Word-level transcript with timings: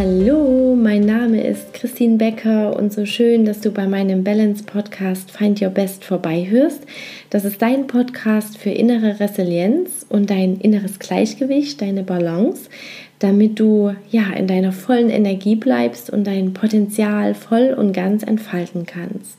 Hallo, 0.00 0.76
mein 0.76 1.00
Name 1.00 1.42
ist 1.42 1.74
Christine 1.74 2.18
Becker 2.18 2.76
und 2.76 2.92
so 2.92 3.04
schön, 3.04 3.44
dass 3.44 3.60
du 3.62 3.72
bei 3.72 3.88
meinem 3.88 4.22
Balance 4.22 4.62
Podcast 4.62 5.32
Find 5.32 5.60
Your 5.60 5.70
Best 5.70 6.04
vorbeihörst. 6.04 6.84
Das 7.30 7.44
ist 7.44 7.60
dein 7.60 7.88
Podcast 7.88 8.58
für 8.58 8.70
innere 8.70 9.18
Resilienz 9.18 10.06
und 10.08 10.30
dein 10.30 10.60
inneres 10.60 11.00
Gleichgewicht, 11.00 11.82
deine 11.82 12.04
Balance, 12.04 12.70
damit 13.18 13.58
du 13.58 13.92
ja 14.08 14.32
in 14.36 14.46
deiner 14.46 14.70
vollen 14.70 15.10
Energie 15.10 15.56
bleibst 15.56 16.10
und 16.10 16.28
dein 16.28 16.54
Potenzial 16.54 17.34
voll 17.34 17.74
und 17.76 17.92
ganz 17.92 18.22
entfalten 18.22 18.86
kannst. 18.86 19.36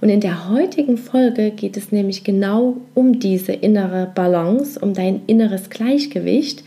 Und 0.00 0.08
in 0.08 0.20
der 0.20 0.48
heutigen 0.48 0.96
Folge 0.96 1.50
geht 1.50 1.76
es 1.76 1.92
nämlich 1.92 2.24
genau 2.24 2.78
um 2.94 3.20
diese 3.20 3.52
innere 3.52 4.10
Balance, 4.14 4.80
um 4.80 4.94
dein 4.94 5.20
inneres 5.26 5.68
Gleichgewicht, 5.68 6.64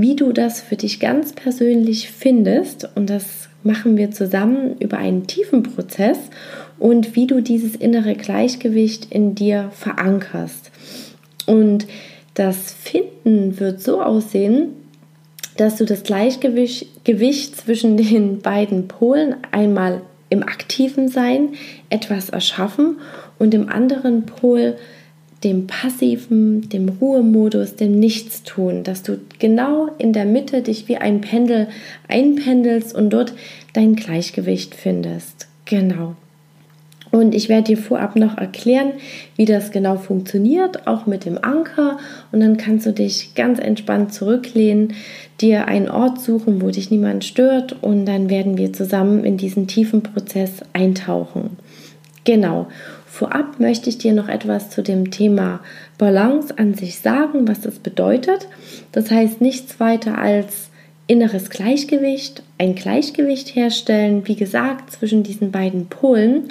wie 0.00 0.14
du 0.14 0.32
das 0.32 0.60
für 0.60 0.76
dich 0.76 1.00
ganz 1.00 1.32
persönlich 1.32 2.10
findest. 2.10 2.88
Und 2.94 3.10
das 3.10 3.48
machen 3.64 3.96
wir 3.96 4.12
zusammen 4.12 4.76
über 4.78 4.98
einen 4.98 5.26
tiefen 5.26 5.64
Prozess 5.64 6.18
und 6.78 7.16
wie 7.16 7.26
du 7.26 7.40
dieses 7.40 7.74
innere 7.74 8.14
Gleichgewicht 8.14 9.08
in 9.10 9.34
dir 9.34 9.70
verankerst. 9.72 10.70
Und 11.46 11.86
das 12.34 12.72
Finden 12.72 13.58
wird 13.58 13.82
so 13.82 14.00
aussehen, 14.00 14.68
dass 15.56 15.76
du 15.76 15.84
das 15.84 16.04
Gleichgewicht 16.04 17.04
Gewicht 17.04 17.56
zwischen 17.56 17.96
den 17.96 18.38
beiden 18.38 18.86
Polen 18.86 19.34
einmal 19.50 20.02
im 20.30 20.44
aktiven 20.44 21.08
Sein 21.08 21.54
etwas 21.90 22.28
erschaffen 22.28 22.98
und 23.40 23.52
im 23.52 23.68
anderen 23.68 24.26
Pol 24.26 24.76
dem 25.44 25.66
passiven, 25.66 26.68
dem 26.68 26.88
Ruhemodus, 26.88 27.76
dem 27.76 27.98
Nichtstun, 27.98 28.82
dass 28.82 29.02
du 29.02 29.18
genau 29.38 29.88
in 29.98 30.12
der 30.12 30.24
Mitte 30.24 30.62
dich 30.62 30.88
wie 30.88 30.96
ein 30.96 31.20
Pendel 31.20 31.68
einpendelst 32.08 32.94
und 32.94 33.10
dort 33.10 33.34
dein 33.72 33.94
Gleichgewicht 33.94 34.74
findest. 34.74 35.46
Genau. 35.64 36.16
Und 37.10 37.34
ich 37.34 37.48
werde 37.48 37.68
dir 37.68 37.78
vorab 37.78 38.16
noch 38.16 38.36
erklären, 38.36 38.92
wie 39.36 39.46
das 39.46 39.70
genau 39.70 39.96
funktioniert, 39.96 40.86
auch 40.86 41.06
mit 41.06 41.24
dem 41.24 41.42
Anker. 41.42 41.98
Und 42.32 42.40
dann 42.40 42.56
kannst 42.58 42.84
du 42.84 42.92
dich 42.92 43.34
ganz 43.34 43.58
entspannt 43.58 44.12
zurücklehnen, 44.12 44.94
dir 45.40 45.68
einen 45.68 45.88
Ort 45.88 46.20
suchen, 46.20 46.60
wo 46.60 46.70
dich 46.70 46.90
niemand 46.90 47.24
stört. 47.24 47.82
Und 47.82 48.04
dann 48.04 48.28
werden 48.28 48.58
wir 48.58 48.72
zusammen 48.72 49.24
in 49.24 49.38
diesen 49.38 49.68
tiefen 49.68 50.02
Prozess 50.02 50.60
eintauchen. 50.74 51.56
Genau. 52.24 52.66
Vorab 53.18 53.58
möchte 53.58 53.90
ich 53.90 53.98
dir 53.98 54.12
noch 54.12 54.28
etwas 54.28 54.70
zu 54.70 54.80
dem 54.80 55.10
Thema 55.10 55.58
Balance 55.98 56.56
an 56.56 56.74
sich 56.74 57.00
sagen, 57.00 57.48
was 57.48 57.60
das 57.60 57.80
bedeutet. 57.80 58.46
Das 58.92 59.10
heißt 59.10 59.40
nichts 59.40 59.80
weiter 59.80 60.18
als 60.18 60.70
inneres 61.08 61.50
Gleichgewicht, 61.50 62.44
ein 62.58 62.76
Gleichgewicht 62.76 63.56
herstellen, 63.56 64.28
wie 64.28 64.36
gesagt, 64.36 64.92
zwischen 64.92 65.24
diesen 65.24 65.50
beiden 65.50 65.86
Polen. 65.86 66.44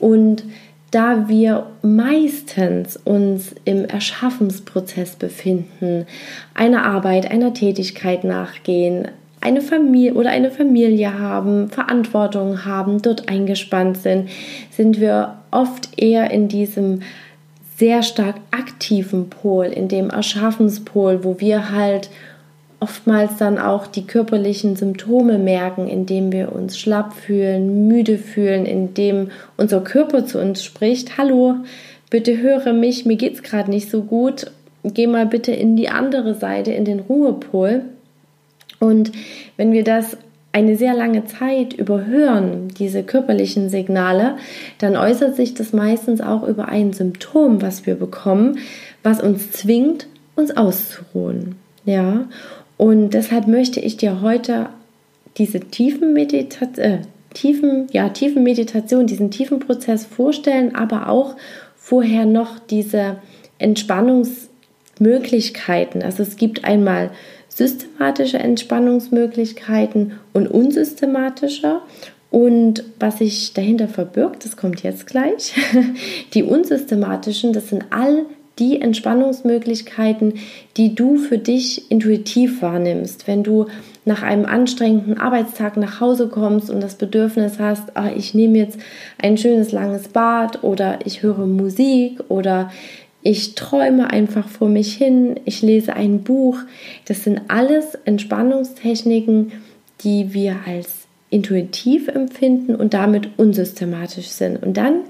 Und 0.00 0.42
da 0.90 1.28
wir 1.28 1.68
meistens 1.82 2.96
uns 2.96 3.54
im 3.64 3.84
Erschaffensprozess 3.84 5.14
befinden, 5.14 6.04
einer 6.52 6.84
Arbeit, 6.84 7.30
einer 7.30 7.54
Tätigkeit 7.54 8.24
nachgehen, 8.24 9.06
eine 9.40 9.60
Familie 9.60 10.14
oder 10.14 10.30
eine 10.30 10.50
Familie 10.50 11.18
haben, 11.18 11.68
Verantwortung 11.68 12.64
haben, 12.64 13.02
dort 13.02 13.28
eingespannt 13.28 13.98
sind, 13.98 14.28
sind 14.70 15.00
wir 15.00 15.36
oft 15.50 15.90
eher 15.96 16.30
in 16.30 16.48
diesem 16.48 17.00
sehr 17.76 18.02
stark 18.02 18.36
aktiven 18.50 19.30
Pol, 19.30 19.66
in 19.66 19.88
dem 19.88 20.10
Erschaffenspol, 20.10 21.22
wo 21.22 21.38
wir 21.38 21.70
halt 21.70 22.10
oftmals 22.80 23.36
dann 23.38 23.58
auch 23.58 23.86
die 23.86 24.06
körperlichen 24.06 24.76
Symptome 24.76 25.38
merken, 25.38 25.88
indem 25.88 26.32
wir 26.32 26.52
uns 26.52 26.78
schlapp 26.78 27.12
fühlen, 27.12 27.88
müde 27.88 28.18
fühlen, 28.18 28.66
indem 28.66 29.30
unser 29.56 29.80
Körper 29.80 30.26
zu 30.26 30.40
uns 30.40 30.62
spricht, 30.62 31.18
hallo, 31.18 31.56
bitte 32.10 32.38
höre 32.38 32.72
mich, 32.72 33.04
mir 33.04 33.16
geht's 33.16 33.42
gerade 33.42 33.70
nicht 33.70 33.90
so 33.90 34.02
gut, 34.02 34.50
geh 34.84 35.06
mal 35.06 35.26
bitte 35.26 35.52
in 35.52 35.76
die 35.76 35.88
andere 35.88 36.34
Seite, 36.34 36.72
in 36.72 36.84
den 36.84 37.00
Ruhepol. 37.00 37.82
Und 38.80 39.12
wenn 39.56 39.72
wir 39.72 39.84
das 39.84 40.16
eine 40.52 40.76
sehr 40.76 40.94
lange 40.94 41.24
Zeit 41.26 41.74
überhören, 41.74 42.68
diese 42.78 43.02
körperlichen 43.02 43.68
Signale, 43.68 44.36
dann 44.78 44.96
äußert 44.96 45.36
sich 45.36 45.52
das 45.54 45.72
meistens 45.72 46.20
auch 46.20 46.46
über 46.46 46.68
ein 46.68 46.92
Symptom, 46.92 47.62
was 47.62 47.86
wir 47.86 47.94
bekommen, 47.94 48.58
was 49.02 49.22
uns 49.22 49.52
zwingt, 49.52 50.06
uns 50.36 50.54
auszuruhen. 50.56 51.56
Ja, 51.84 52.28
und 52.76 53.10
deshalb 53.10 53.46
möchte 53.46 53.80
ich 53.80 53.96
dir 53.96 54.20
heute 54.22 54.66
diese 55.36 55.60
tiefen 55.60 56.12
Meditation, 56.12 56.78
äh, 56.78 56.98
tiefen, 57.34 57.88
ja, 57.92 58.08
tiefen 58.08 58.42
Meditation, 58.42 59.06
diesen 59.06 59.30
tiefen 59.30 59.60
Prozess 59.60 60.06
vorstellen, 60.06 60.74
aber 60.74 61.08
auch 61.08 61.36
vorher 61.76 62.26
noch 62.26 62.58
diese 62.58 63.18
Entspannungsmöglichkeiten. 63.58 66.02
Also 66.02 66.22
es 66.22 66.36
gibt 66.36 66.64
einmal 66.64 67.10
systematische 67.58 68.38
Entspannungsmöglichkeiten 68.38 70.12
und 70.32 70.46
unsystematische. 70.46 71.80
Und 72.30 72.84
was 73.00 73.18
sich 73.18 73.52
dahinter 73.52 73.88
verbirgt, 73.88 74.44
das 74.44 74.56
kommt 74.56 74.82
jetzt 74.84 75.08
gleich. 75.08 75.54
Die 76.34 76.44
unsystematischen, 76.44 77.52
das 77.52 77.68
sind 77.68 77.86
all 77.90 78.26
die 78.58 78.80
Entspannungsmöglichkeiten, 78.80 80.34
die 80.76 80.96
du 80.96 81.16
für 81.16 81.38
dich 81.38 81.92
intuitiv 81.92 82.60
wahrnimmst. 82.60 83.28
Wenn 83.28 83.44
du 83.44 83.66
nach 84.04 84.22
einem 84.22 84.46
anstrengenden 84.46 85.16
Arbeitstag 85.16 85.76
nach 85.76 86.00
Hause 86.00 86.28
kommst 86.28 86.68
und 86.68 86.80
das 86.80 86.96
Bedürfnis 86.96 87.60
hast, 87.60 87.92
ach, 87.94 88.10
ich 88.16 88.34
nehme 88.34 88.58
jetzt 88.58 88.78
ein 89.22 89.38
schönes 89.38 89.70
langes 89.70 90.08
Bad 90.08 90.64
oder 90.64 90.98
ich 91.04 91.22
höre 91.22 91.46
Musik 91.46 92.18
oder 92.28 92.70
ich 93.22 93.54
träume 93.54 94.10
einfach 94.10 94.48
vor 94.48 94.68
mich 94.68 94.94
hin, 94.94 95.40
ich 95.44 95.62
lese 95.62 95.94
ein 95.94 96.22
Buch. 96.22 96.58
Das 97.06 97.24
sind 97.24 97.42
alles 97.48 97.94
Entspannungstechniken, 98.04 99.52
die 100.02 100.32
wir 100.32 100.56
als 100.66 101.06
intuitiv 101.30 102.08
empfinden 102.08 102.74
und 102.74 102.94
damit 102.94 103.30
unsystematisch 103.36 104.28
sind. 104.28 104.62
Und 104.62 104.76
dann 104.76 105.02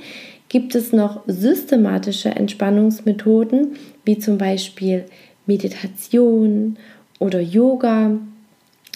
gibt 0.48 0.74
es 0.74 0.92
noch 0.92 1.22
systematische 1.26 2.30
Entspannungsmethoden, 2.30 3.76
wie 4.04 4.18
zum 4.18 4.38
Beispiel 4.38 5.04
Meditation 5.46 6.76
oder 7.18 7.40
Yoga. 7.40 8.12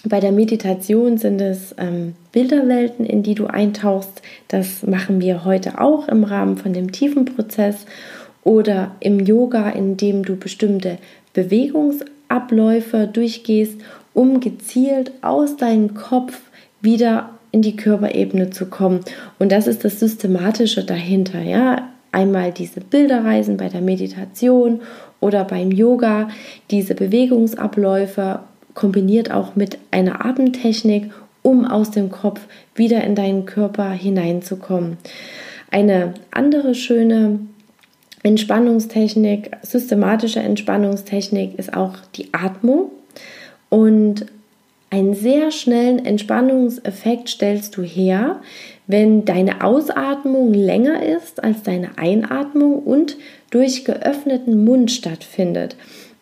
Bei 0.05 0.19
der 0.19 0.33
Meditation 0.33 1.19
sind 1.19 1.41
es 1.41 1.75
ähm, 1.79 2.15
Bilderwelten, 2.33 3.07
in 3.07 3.23
die 3.23 3.35
du 3.35 3.47
eintauchst. 3.47 4.23
Das 4.49 4.83
machen 4.85 5.21
wir 5.21 5.45
heute 5.45 5.81
auch 5.81 6.09
im 6.09 6.25
Rahmen 6.25 6.57
von 6.57 6.73
dem 6.73 6.91
tiefen 6.91 7.25
Prozess 7.25 7.87
oder 8.45 8.97
im 9.01 9.21
Yoga, 9.21 9.71
in 9.71 9.97
dem 9.97 10.25
du 10.25 10.37
bestimmte 10.37 10.99
Bewegungsabläufe 11.33 13.07
durchgehst, 13.07 13.81
um 14.15 14.41
gezielt 14.41 15.13
aus 15.23 15.57
deinem 15.57 15.95
Kopf 15.95 16.41
wieder 16.81 17.31
in 17.53 17.63
die 17.63 17.77
Körperebene 17.77 18.51
zu 18.51 18.67
kommen. 18.67 19.01
Und 19.39 19.53
das 19.53 19.67
ist 19.67 19.85
das 19.85 20.01
Systematische 20.01 20.85
dahinter, 20.85 21.43
ja. 21.43 21.89
Einmal 22.15 22.53
diese 22.53 22.81
Bilderreisen 22.81 23.57
bei 23.57 23.71
der 23.71 23.81
Meditation 23.81 24.81
oder 25.21 25.45
beim 25.45 25.71
Yoga, 25.71 26.29
diese 26.71 26.95
Bewegungsabläufe 26.95 28.41
kombiniert 28.75 29.31
auch 29.31 29.57
mit 29.57 29.79
einer 29.91 30.27
Atemtechnik, 30.27 31.11
um 31.41 31.65
aus 31.65 31.91
dem 31.91 32.11
Kopf 32.11 32.41
wieder 32.75 33.03
in 33.05 33.15
deinen 33.15 33.47
Körper 33.47 33.91
hineinzukommen. 33.91 34.99
Eine 35.71 36.13
andere 36.31 36.75
schöne 36.75 37.41
Entspannungstechnik, 38.23 39.51
systematische 39.63 40.41
Entspannungstechnik 40.41 41.59
ist 41.59 41.75
auch 41.75 41.95
die 42.15 42.33
Atmung. 42.33 42.91
Und 43.69 44.27
einen 44.91 45.15
sehr 45.15 45.51
schnellen 45.51 46.05
Entspannungseffekt 46.05 47.31
stellst 47.31 47.77
du 47.77 47.83
her, 47.83 48.41
wenn 48.87 49.25
deine 49.25 49.65
Ausatmung 49.65 50.53
länger 50.53 51.03
ist 51.03 51.43
als 51.43 51.63
deine 51.63 51.97
Einatmung 51.97 52.81
und 52.81 53.17
durch 53.51 53.85
geöffneten 53.85 54.65
Mund 54.65 54.91
stattfindet. 54.91 55.77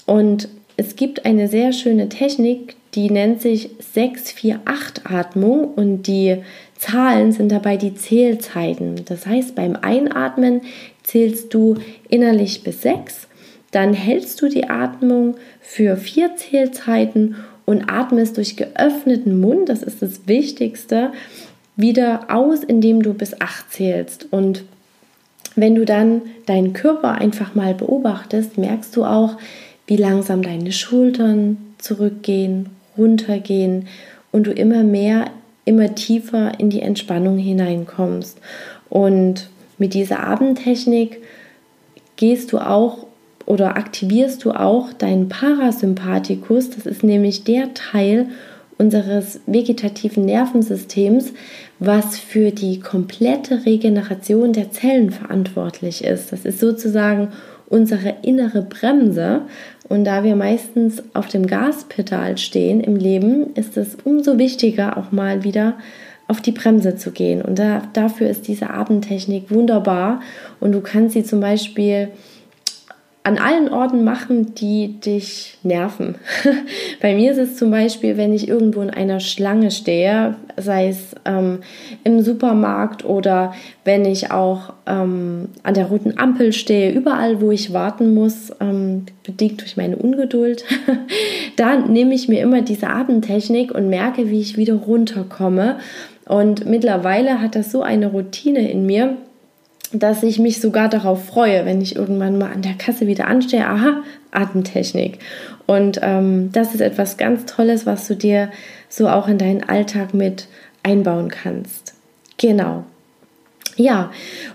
Und 0.07 0.49
es 0.77 0.97
gibt 0.97 1.27
eine 1.27 1.49
sehr 1.49 1.73
schöne 1.73 2.09
Technik, 2.09 2.77
die 2.95 3.11
nennt 3.11 3.43
sich 3.43 3.71
648-Atmung 3.95 5.75
und 5.75 6.05
die 6.05 6.39
Zahlen 6.77 7.33
sind 7.33 7.53
dabei 7.53 7.77
die 7.77 7.95
Zählzeiten. 7.95 9.05
Das 9.05 9.27
heißt, 9.27 9.55
beim 9.55 9.77
Einatmen 9.77 10.63
zählst 11.03 11.55
du 11.55 11.77
innerlich 12.09 12.63
bis 12.63 12.83
6, 12.83 13.29
dann 13.71 13.95
hältst 13.95 14.43
du 14.43 14.49
die 14.49 14.69
Atmung 14.69 15.37
für 15.61 15.97
vier 15.97 16.37
Zählzeiten 16.37 17.37
und 17.67 17.89
atmest 17.89 18.37
durch 18.37 18.57
geöffneten 18.57 19.41
Mund, 19.41 19.69
das 19.69 19.83
ist 19.83 20.03
das 20.03 20.27
Wichtigste, 20.27 21.13
wieder 21.77 22.27
aus, 22.29 22.65
indem 22.65 23.03
du 23.03 23.15
bis 23.15 23.41
8 23.41 23.73
zählst. 23.73 24.27
Und 24.31 24.65
wenn 25.57 25.75
du 25.75 25.85
dann 25.85 26.23
deinen 26.47 26.73
Körper 26.73 27.13
einfach 27.13 27.55
mal 27.55 27.75
beobachtest, 27.75 28.59
merkst 28.59 28.97
du 28.97 29.05
auch, 29.05 29.37
wie 29.87 29.97
langsam 29.97 30.43
deine 30.43 30.73
Schultern 30.73 31.57
zurückgehen, 31.79 32.71
runtergehen 32.97 33.87
und 34.33 34.47
du 34.47 34.53
immer 34.53 34.83
mehr, 34.83 35.27
immer 35.65 35.95
tiefer 35.95 36.59
in 36.59 36.71
die 36.71 36.83
Entspannung 36.83 37.39
hineinkommst. 37.39 38.39
Und 38.89 39.49
mit 39.81 39.95
dieser 39.95 40.21
Abendtechnik 40.21 41.21
gehst 42.17 42.53
du 42.53 42.59
auch 42.59 43.07
oder 43.47 43.77
aktivierst 43.77 44.45
du 44.45 44.53
auch 44.53 44.93
deinen 44.93 45.29
Parasympathikus. 45.29 46.71
Das 46.71 46.87
ist 46.87 47.03
nämlich 47.03 47.43
der 47.43 47.75
Teil 47.75 48.27
unseres 48.79 49.41
vegetativen 49.47 50.25
Nervensystems, 50.25 51.33
was 51.79 52.19
für 52.19 52.51
die 52.51 52.79
komplette 52.81 53.67
Regeneration 53.67 54.53
der 54.53 54.71
Zellen 54.71 55.11
verantwortlich 55.11 56.05
ist. 56.05 56.31
Das 56.31 56.45
ist 56.45 56.61
sozusagen 56.61 57.29
unsere 57.69 58.17
innere 58.23 58.63
Bremse. 58.63 59.43
Und 59.89 60.05
da 60.05 60.25
wir 60.25 60.37
meistens 60.37 61.03
auf 61.15 61.29
dem 61.29 61.47
Gaspedal 61.47 62.39
stehen 62.39 62.81
im 62.81 62.97
Leben, 62.97 63.55
ist 63.55 63.77
es 63.77 63.97
umso 64.05 64.39
wichtiger, 64.39 64.97
auch 64.99 65.11
mal 65.11 65.43
wieder 65.43 65.75
auf 66.31 66.41
die 66.41 66.53
Bremse 66.53 66.95
zu 66.97 67.11
gehen. 67.11 67.43
Und 67.43 67.59
da, 67.59 67.83
dafür 67.93 68.31
ist 68.31 68.47
diese 68.47 68.71
Abendtechnik 68.71 69.51
wunderbar. 69.51 70.21
Und 70.61 70.73
du 70.73 70.81
kannst 70.81 71.15
sie 71.15 71.25
zum 71.25 71.41
Beispiel 71.41 72.11
an 73.23 73.37
allen 73.37 73.69
Orten 73.69 74.03
machen, 74.03 74.55
die 74.55 74.99
dich 74.99 75.59
nerven. 75.63 76.15
Bei 77.03 77.15
mir 77.15 77.33
ist 77.33 77.39
es 77.39 77.57
zum 77.57 77.71
Beispiel, 77.71 78.17
wenn 78.17 78.33
ich 78.33 78.49
irgendwo 78.49 78.81
in 78.81 78.89
einer 78.89 79.21
Schlange 79.21 79.71
stehe, 79.71 80.37
sei 80.57 80.89
es 80.89 81.15
ähm, 81.27 81.59
im 82.03 82.23
Supermarkt 82.23 83.05
oder 83.05 83.53
wenn 83.85 84.07
ich 84.07 84.31
auch 84.31 84.73
ähm, 84.87 85.49
an 85.63 85.75
der 85.75 85.87
roten 85.87 86.19
Ampel 86.19 86.55
stehe, 86.55 86.93
überall, 86.93 87.43
wo 87.43 87.51
ich 87.51 87.75
warten 87.75 88.15
muss, 88.15 88.53
ähm, 88.59 89.05
bedingt 89.23 89.61
durch 89.61 89.77
meine 89.77 89.97
Ungeduld, 89.97 90.65
da 91.57 91.77
nehme 91.77 92.15
ich 92.15 92.29
mir 92.29 92.41
immer 92.41 92.63
diese 92.63 92.89
Abendtechnik 92.89 93.75
und 93.75 93.91
merke, 93.91 94.31
wie 94.31 94.41
ich 94.41 94.57
wieder 94.57 94.75
runterkomme. 94.75 95.77
Und 96.31 96.65
mittlerweile 96.65 97.41
hat 97.41 97.57
das 97.57 97.73
so 97.73 97.83
eine 97.83 98.07
Routine 98.07 98.71
in 98.71 98.87
mir, 98.87 99.17
dass 99.93 100.23
ich 100.23 100.39
mich 100.39 100.61
sogar 100.61 100.89
darauf 100.89 101.25
freue, 101.25 101.67
wenn 101.67 101.81
ich 101.81 101.97
irgendwann 101.97 102.39
mal 102.39 102.53
an 102.53 102.63
der 102.63 102.75
Kasse 102.75 103.09
wieder 103.09 103.27
anstehe. 103.27 103.67
Aha, 103.67 104.05
Atemtechnik. 104.31 105.19
Und 105.67 105.99
ähm, 106.03 106.51
das 106.53 106.73
ist 106.73 106.83
etwas 106.83 107.17
ganz 107.17 107.47
Tolles, 107.47 107.85
was 107.85 108.07
du 108.07 108.15
dir 108.15 108.51
so 108.89 109.09
auch 109.09 109.27
in 109.27 109.39
deinen 109.39 109.69
Alltag 109.69 110.15
mit 110.15 110.47
einbauen 110.85 111.31
kannst. 111.31 111.95
Genau. 112.37 112.85
Ja, 113.75 114.13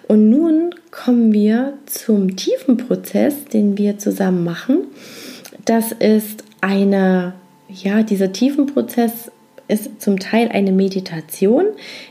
und 0.08 0.30
nun 0.30 0.74
kommen 0.92 1.34
wir 1.34 1.74
zum 1.88 2.38
tiefen 2.38 2.78
Prozess, 2.78 3.44
den 3.52 3.78
wir 3.78 3.98
zusammen 3.98 4.46
machen. 4.46 4.86
Das 5.66 5.92
ist 5.92 6.46
eine, 6.62 7.34
ja, 7.68 8.02
dieser 8.02 8.32
tiefen 8.32 8.66
Prozess 8.68 9.30
ist 9.68 10.02
zum 10.02 10.20
Teil 10.20 10.50
eine 10.50 10.72
Meditation, 10.72 11.66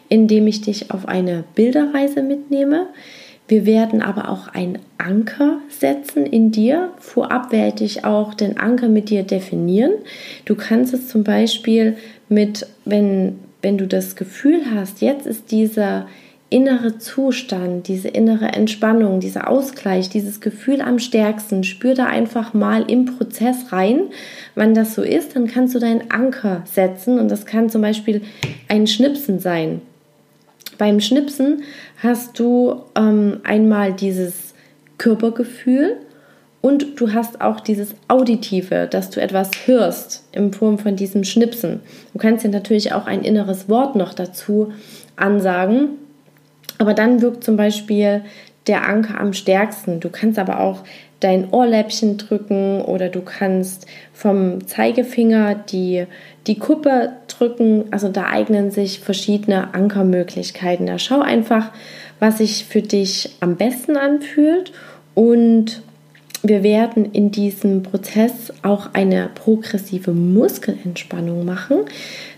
indem 0.09 0.47
ich 0.47 0.61
dich 0.61 0.91
auf 0.91 1.07
eine 1.07 1.45
Bilderreise 1.55 2.23
mitnehme. 2.23 2.89
Wir 3.47 3.67
werden 3.67 4.01
aber 4.01 4.31
auch 4.31 4.49
einen 4.49 4.79
Anker 4.97 5.61
setzen 5.69 6.25
in 6.25 6.51
dir. 6.51 6.93
Vorab 6.99 7.53
werde 7.53 7.85
ich 7.85 8.05
auch 8.05 8.33
den 8.33 8.59
Anker 8.59 8.89
mit 8.89 9.11
dir 9.11 9.23
definieren. 9.23 9.93
Du 10.47 10.55
kannst 10.55 10.95
es 10.95 11.09
zum 11.09 11.25
Beispiel 11.25 11.97
mit, 12.29 12.67
wenn, 12.85 13.39
wenn 13.61 13.77
du 13.77 13.87
das 13.87 14.17
Gefühl 14.17 14.63
hast, 14.75 15.03
jetzt 15.03 15.27
ist 15.27 15.51
dieser 15.51 16.07
innere 16.51 16.99
Zustand, 16.99 17.89
diese 17.89 18.09
innere 18.09 18.47
Entspannung, 18.47 19.19
dieser 19.19 19.49
Ausgleich, 19.49 20.09
dieses 20.09 20.41
Gefühl 20.41 20.81
am 20.81 20.99
stärksten, 20.99 21.65
spür 21.65 21.95
da 21.95 22.07
einfach 22.07 22.55
mal 22.55 22.89
im 22.89 23.07
Prozess 23.07 23.73
rein. 23.73 24.03
Wenn 24.55 24.75
das 24.75 24.95
so 24.95 25.03
ist, 25.03 25.35
dann 25.35 25.47
kannst 25.47 25.75
du 25.75 25.79
deinen 25.79 26.11
Anker 26.11 26.63
setzen 26.65 27.19
und 27.19 27.29
das 27.29 27.47
kann 27.47 27.71
zum 27.71 27.83
Beispiel 27.83 28.23
ein 28.69 28.87
Schnipsen 28.87 29.41
sein. 29.41 29.81
Beim 30.79 31.01
Schnipsen 31.01 31.63
hast 32.03 32.39
du 32.39 32.83
ähm, 32.97 33.41
einmal 33.45 33.93
dieses 33.93 34.55
Körpergefühl 34.99 35.97
und 36.61 37.01
du 37.01 37.13
hast 37.13 37.41
auch 37.41 37.61
dieses 37.61 37.95
Auditive, 38.09 38.87
dass 38.91 39.11
du 39.11 39.21
etwas 39.21 39.51
hörst 39.67 40.25
in 40.33 40.53
Form 40.53 40.79
von 40.79 40.97
diesem 40.97 41.25
Schnipsen. 41.25 41.81
Du 42.13 42.19
kannst 42.19 42.45
dir 42.45 42.49
natürlich 42.49 42.93
auch 42.93 43.07
ein 43.07 43.23
inneres 43.23 43.69
Wort 43.69 43.97
noch 43.97 44.15
dazu 44.15 44.73
ansagen 45.17 45.99
aber 46.79 46.95
dann 46.95 47.21
wirkt 47.21 47.45
zum 47.45 47.57
Beispiel 47.57 48.23
der 48.67 48.87
Anker 48.89 49.21
am 49.21 49.33
stärksten. 49.33 50.01
Du 50.01 50.09
kannst 50.09 50.39
aber 50.39 50.61
auch 50.61 50.85
dein 51.21 51.51
Ohrläppchen 51.51 52.19
drücken 52.19 52.83
oder 52.83 53.09
du 53.09 53.23
kannst 53.23 53.87
vom 54.13 54.67
Zeigefinger 54.67 55.55
die, 55.55 56.07
die 56.47 56.59
Kuppe 56.59 57.13
drücken. 57.29 57.85
Also 57.91 58.09
da 58.09 58.27
eignen 58.27 58.71
sich 58.71 59.01
verschiedene 59.01 59.75
Ankermöglichkeiten. 59.75 60.87
Da 60.87 60.99
schau 60.99 61.21
einfach, 61.21 61.73
was 62.21 62.39
sich 62.39 62.65
für 62.65 62.83
dich 62.83 63.37
am 63.41 63.57
besten 63.57 63.97
anfühlt 63.97 64.73
und 65.15 65.83
wir 66.47 66.63
werden 66.63 67.11
in 67.13 67.31
diesem 67.31 67.83
Prozess 67.83 68.53
auch 68.63 68.91
eine 68.93 69.31
progressive 69.35 70.13
Muskelentspannung 70.13 71.47
machen. 71.47 71.79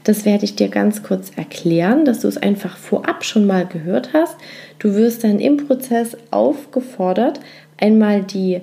Das 0.04 0.24
werde 0.24 0.44
ich 0.44 0.54
dir 0.54 0.68
ganz 0.68 1.02
kurz 1.02 1.32
erklären, 1.34 2.04
dass 2.04 2.20
du 2.20 2.28
es 2.28 2.36
einfach 2.36 2.76
vorab 2.76 3.24
schon 3.24 3.48
mal 3.48 3.66
gehört 3.66 4.10
hast. 4.12 4.36
Du 4.78 4.94
wirst 4.94 5.24
dann 5.24 5.40
im 5.40 5.56
Prozess 5.56 6.16
aufgefordert, 6.30 7.40
einmal 7.78 8.22
die 8.22 8.60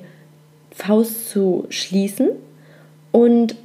Faust 0.71 1.29
zu 1.29 1.65
schließen 1.69 2.29
und 3.11 3.55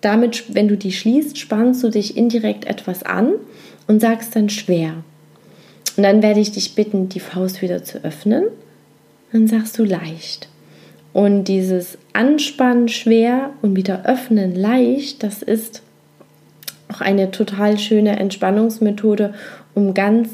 damit, 0.00 0.54
wenn 0.54 0.68
du 0.68 0.76
die 0.78 0.92
schließt, 0.92 1.36
spannst 1.36 1.82
du 1.82 1.90
dich 1.90 2.16
indirekt 2.16 2.64
etwas 2.64 3.02
an 3.02 3.34
und 3.86 4.00
sagst 4.00 4.34
dann 4.34 4.48
schwer. 4.48 4.94
Und 5.98 6.02
dann 6.02 6.22
werde 6.22 6.40
ich 6.40 6.52
dich 6.52 6.74
bitten, 6.74 7.10
die 7.10 7.20
Faust 7.20 7.60
wieder 7.60 7.84
zu 7.84 8.02
öffnen. 8.04 8.44
Dann 9.32 9.46
sagst 9.46 9.78
du 9.78 9.84
leicht. 9.84 10.48
Und 11.16 11.44
dieses 11.44 11.96
Anspannen 12.12 12.88
schwer 12.88 13.48
und 13.62 13.74
wieder 13.74 14.04
öffnen 14.04 14.54
leicht, 14.54 15.22
das 15.22 15.42
ist 15.42 15.80
auch 16.92 17.00
eine 17.00 17.30
total 17.30 17.78
schöne 17.78 18.18
Entspannungsmethode, 18.18 19.32
um 19.74 19.94
ganz 19.94 20.28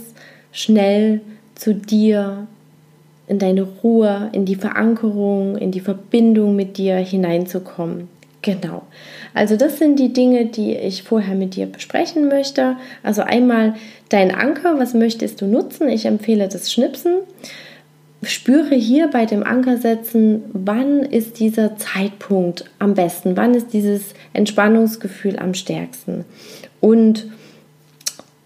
schnell 0.51 1.21
zu 1.55 1.73
dir 1.73 2.49
in 3.29 3.39
deine 3.39 3.63
Ruhe, 3.63 4.29
in 4.33 4.45
die 4.45 4.57
Verankerung, 4.57 5.57
in 5.57 5.71
die 5.71 5.79
Verbindung 5.79 6.57
mit 6.57 6.79
dir 6.79 6.97
hineinzukommen. 6.97 8.09
Genau. 8.43 8.83
Also 9.35 9.57
das 9.57 9.79
sind 9.79 10.01
die 10.01 10.13
Dinge, 10.13 10.47
die 10.47 10.75
ich 10.75 11.05
vorher 11.05 11.37
mit 11.37 11.55
dir 11.55 11.67
besprechen 11.67 12.27
möchte. 12.27 12.75
Also 13.05 13.23
einmal 13.23 13.75
dein 14.09 14.35
Anker, 14.35 14.81
was 14.81 14.95
möchtest 14.95 15.43
du 15.43 15.47
nutzen? 15.47 15.89
Ich 15.89 16.07
empfehle 16.07 16.49
das 16.49 16.73
Schnipsen 16.73 17.19
spüre 18.23 18.75
hier 18.75 19.09
bei 19.09 19.27
dem 19.27 19.43
Ankersetzen, 19.43 20.43
wann 20.53 21.01
ist 21.01 21.41
dieser 21.41 21.77
Zeitpunkt 21.77 22.65
am 22.79 22.95
besten, 22.95 23.37
wann 23.37 23.55
ist 23.55 23.73
dieses 23.73 24.15
Entspannungsgefühl 24.33 25.39
am 25.39 25.55
stärksten. 25.55 26.25
Und 26.81 27.27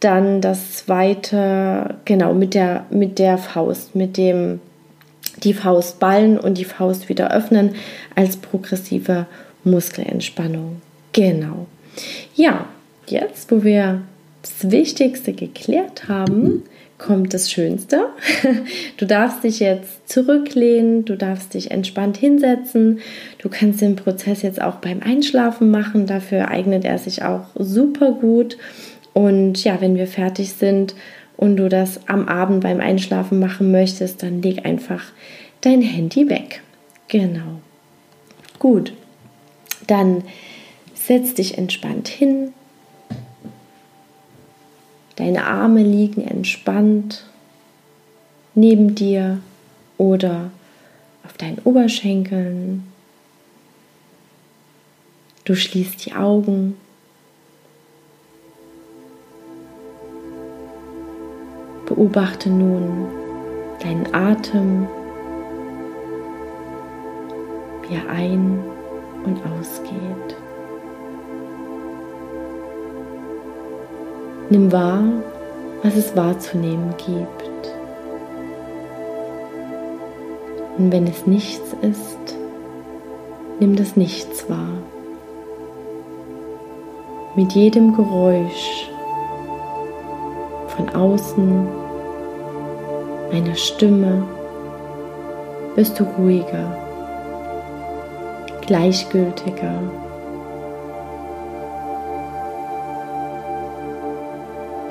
dann 0.00 0.40
das 0.40 0.76
zweite, 0.76 1.96
genau, 2.04 2.34
mit 2.34 2.54
der, 2.54 2.86
mit 2.90 3.18
der 3.18 3.38
Faust, 3.38 3.94
mit 3.94 4.16
dem 4.16 4.60
die 5.42 5.54
Faust 5.54 5.98
ballen 6.00 6.38
und 6.38 6.58
die 6.58 6.64
Faust 6.64 7.08
wieder 7.08 7.32
öffnen 7.32 7.74
als 8.14 8.36
progressive 8.36 9.26
Muskelentspannung. 9.64 10.80
Genau. 11.12 11.66
Ja, 12.34 12.66
jetzt, 13.06 13.50
wo 13.50 13.62
wir 13.62 14.02
das 14.42 14.70
Wichtigste 14.70 15.32
geklärt 15.32 16.08
haben, 16.08 16.62
kommt 16.98 17.34
das 17.34 17.50
Schönste. 17.50 18.06
Du 18.96 19.04
darfst 19.04 19.44
dich 19.44 19.60
jetzt 19.60 20.08
zurücklehnen, 20.08 21.04
du 21.04 21.16
darfst 21.16 21.52
dich 21.52 21.70
entspannt 21.70 22.16
hinsetzen. 22.16 23.00
Du 23.36 23.50
kannst 23.50 23.82
den 23.82 23.94
Prozess 23.94 24.40
jetzt 24.40 24.62
auch 24.62 24.76
beim 24.76 25.02
Einschlafen 25.02 25.70
machen. 25.70 26.06
Dafür 26.06 26.48
eignet 26.48 26.86
er 26.86 26.96
sich 26.96 27.22
auch 27.22 27.48
super 27.54 28.12
gut. 28.12 28.56
Und 29.12 29.62
ja, 29.64 29.80
wenn 29.82 29.96
wir 29.96 30.06
fertig 30.06 30.52
sind 30.54 30.94
und 31.36 31.56
du 31.56 31.68
das 31.68 32.08
am 32.08 32.26
Abend 32.26 32.62
beim 32.62 32.80
Einschlafen 32.80 33.38
machen 33.38 33.70
möchtest, 33.70 34.22
dann 34.22 34.40
leg 34.40 34.64
einfach 34.64 35.04
dein 35.60 35.82
Handy 35.82 36.30
weg. 36.30 36.62
Genau. 37.08 37.60
Gut. 38.58 38.94
Dann 39.86 40.24
setz 40.94 41.34
dich 41.34 41.58
entspannt 41.58 42.08
hin, 42.08 42.52
Deine 45.26 45.44
Arme 45.44 45.82
liegen 45.82 46.24
entspannt 46.24 47.26
neben 48.54 48.94
dir 48.94 49.40
oder 49.98 50.52
auf 51.24 51.32
deinen 51.36 51.58
Oberschenkeln. 51.64 52.86
Du 55.44 55.56
schließt 55.56 56.06
die 56.06 56.12
Augen. 56.12 56.76
Beobachte 61.86 62.48
nun 62.48 63.08
deinen 63.82 64.06
Atem, 64.14 64.86
wie 67.82 67.96
er 67.96 68.08
ein- 68.10 68.62
und 69.24 69.40
ausgeht. 69.44 70.35
Nimm 74.48 74.70
wahr, 74.70 75.02
was 75.82 75.96
es 75.96 76.14
wahrzunehmen 76.14 76.94
gibt. 76.98 77.74
Und 80.78 80.92
wenn 80.92 81.08
es 81.08 81.26
nichts 81.26 81.74
ist, 81.82 82.36
nimm 83.58 83.74
das 83.74 83.96
Nichts 83.96 84.48
wahr. 84.48 84.78
Mit 87.34 87.52
jedem 87.52 87.96
Geräusch 87.96 88.88
von 90.68 90.90
außen, 90.90 91.66
einer 93.32 93.54
Stimme, 93.56 94.22
wirst 95.74 95.98
du 95.98 96.04
ruhiger, 96.04 96.76
gleichgültiger. 98.64 100.05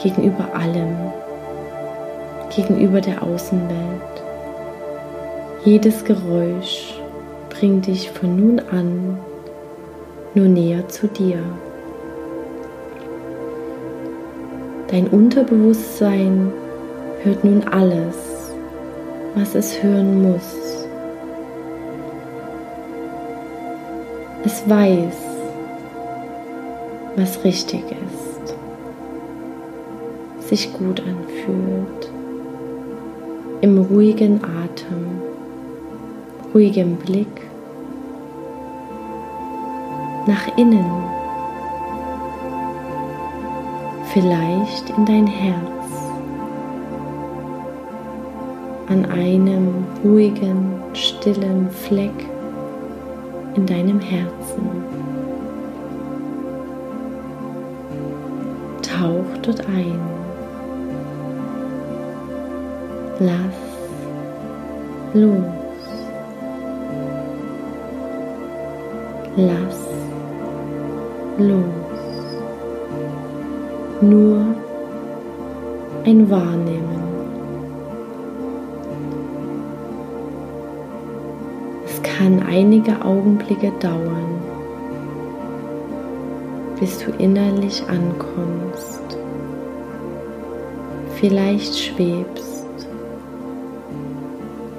Gegenüber 0.05 0.53
allem, 0.53 0.95
gegenüber 2.55 3.01
der 3.01 3.24
Außenwelt. 3.24 4.15
Jedes 5.63 6.05
Geräusch 6.05 6.93
bringt 7.50 7.88
dich 7.88 8.12
von 8.12 8.35
nun 8.35 8.59
an 8.59 9.17
nur 10.35 10.47
näher 10.47 10.88
zu 10.89 11.07
dir. 11.07 11.39
Dein 14.91 15.07
Unterbewusstsein 15.07 16.51
hört 17.24 17.43
nun 17.43 17.63
alles, 17.63 18.51
was 19.33 19.55
es 19.55 19.81
hören 19.81 20.21
muss. 20.21 20.85
Es 24.43 24.69
weiß, 24.69 25.15
was 27.15 27.43
richtig 27.43 27.83
ist, 27.89 28.14
sich 30.48 30.72
gut 30.74 31.02
anfühlt, 31.02 32.12
im 33.62 33.78
ruhigen 33.78 34.42
Atem, 34.44 35.22
ruhigem 36.54 36.96
Blick 36.98 37.28
nach 40.28 40.58
innen 40.58 40.86
vielleicht 44.16 44.92
in 44.92 45.06
dein 45.06 45.28
Herz, 45.28 45.66
an 48.88 49.06
einem 49.12 49.84
ruhigen, 50.06 50.72
stillen 50.94 51.70
Fleck 51.70 52.14
in 53.56 53.66
deinem 53.66 54.00
Herzen. 54.00 54.70
Tauch 58.82 59.38
dort 59.42 59.68
ein. 59.68 60.14
Lass 63.19 63.55
los. 65.13 65.39
Lass 69.38 69.86
los 71.38 71.86
nur 74.01 74.45
ein 76.05 76.29
Wahrnehmen. 76.29 76.84
Es 81.86 82.01
kann 82.03 82.43
einige 82.48 83.03
Augenblicke 83.03 83.72
dauern, 83.79 84.41
bis 86.79 87.00
du 87.00 87.12
innerlich 87.17 87.84
ankommst. 87.88 89.17
Vielleicht 91.15 91.77
schwebst, 91.77 92.54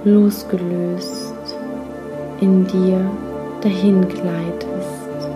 losgelöst 0.07 1.35
in 2.41 2.67
dir 2.67 3.01
dahin 3.61 4.09
gleitest, 4.09 5.29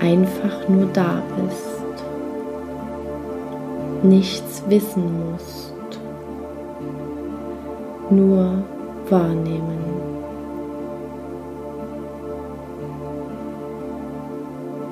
einfach 0.00 0.68
nur 0.68 0.86
da 0.92 1.22
bist 1.36 1.74
nichts 4.04 4.62
wissen 4.68 5.30
musst, 5.30 5.72
nur 8.10 8.62
wahrnehmen. 9.08 9.78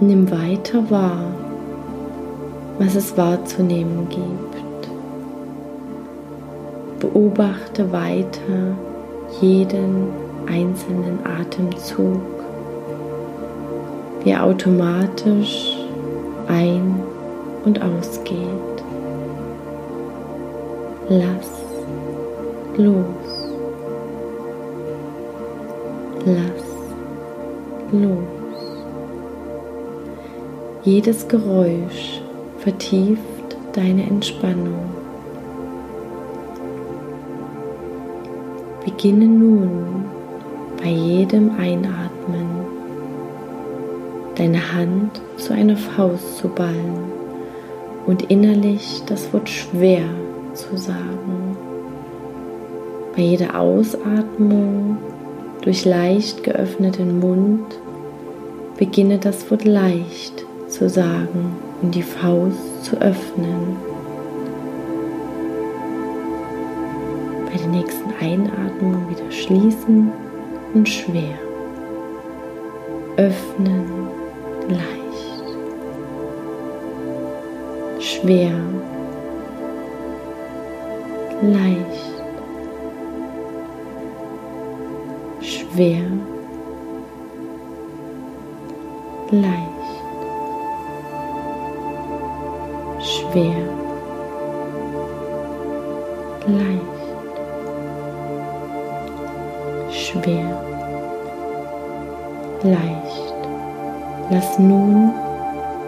Nimm 0.00 0.30
weiter 0.30 0.90
wahr, 0.90 1.26
was 2.78 2.94
es 2.94 3.16
wahrzunehmen 3.16 4.08
gibt. 4.08 4.51
Beobachte 7.02 7.90
weiter 7.90 8.76
jeden 9.40 10.06
einzelnen 10.46 11.18
Atemzug, 11.24 12.20
wie 14.22 14.30
er 14.30 14.44
automatisch 14.44 15.76
ein- 16.46 17.00
und 17.64 17.82
ausgeht. 17.82 18.84
Lass 21.08 21.50
los. 22.76 23.04
Lass 26.24 26.64
los. 27.90 28.78
Jedes 30.84 31.26
Geräusch 31.26 32.22
vertieft 32.58 33.56
deine 33.72 34.04
Entspannung. 34.04 35.01
Beginne 38.84 39.26
nun 39.26 40.06
bei 40.82 40.88
jedem 40.90 41.50
Einatmen 41.56 42.46
deine 44.34 44.72
Hand 44.72 45.20
zu 45.36 45.52
einer 45.52 45.76
Faust 45.76 46.38
zu 46.38 46.48
ballen 46.48 47.04
und 48.06 48.22
innerlich 48.30 49.02
das 49.06 49.32
Wort 49.32 49.48
schwer 49.48 50.02
zu 50.54 50.76
sagen. 50.76 51.56
Bei 53.14 53.22
jeder 53.22 53.58
Ausatmung 53.58 54.96
durch 55.60 55.84
leicht 55.84 56.42
geöffneten 56.42 57.20
Mund 57.20 57.78
beginne 58.78 59.18
das 59.18 59.48
Wort 59.50 59.64
leicht 59.64 60.44
zu 60.66 60.88
sagen 60.88 61.54
und 61.82 61.94
die 61.94 62.02
Faust 62.02 62.84
zu 62.84 62.96
öffnen. 63.00 63.91
Einatmung 68.22 69.08
wieder 69.10 69.30
schließen 69.30 70.12
und 70.74 70.88
schwer. 70.88 71.38
Öffnen 73.16 73.84
leicht. 74.68 75.42
Schwer. 78.00 78.52
Leicht, 81.42 82.22
schwer, 85.40 86.04
leicht, 89.32 89.90
schwer, 93.00 93.71
leicht. 102.64 103.34
Lass 104.30 104.58
nun 104.58 105.12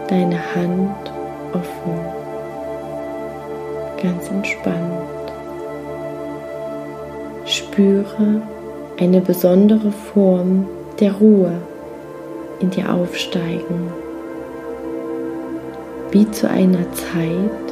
deine 0.07 0.37
Hand 0.55 1.11
offen, 1.53 1.99
ganz 4.01 4.29
entspannt. 4.29 5.31
Spüre 7.45 8.41
eine 8.99 9.21
besondere 9.21 9.91
Form 9.91 10.67
der 10.99 11.13
Ruhe 11.13 11.51
in 12.59 12.69
dir 12.69 12.93
aufsteigen, 12.93 13.91
wie 16.11 16.29
zu 16.31 16.49
einer 16.49 16.91
Zeit, 16.93 17.65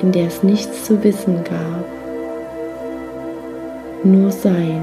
in 0.00 0.12
der 0.12 0.26
es 0.26 0.42
nichts 0.42 0.84
zu 0.84 1.02
wissen 1.02 1.42
gab, 1.44 1.84
nur 4.04 4.30
sein, 4.30 4.82